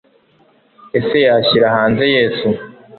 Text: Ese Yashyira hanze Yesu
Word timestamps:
Ese 0.99 1.17
Yashyira 1.27 1.67
hanze 1.75 2.03
Yesu 2.15 2.47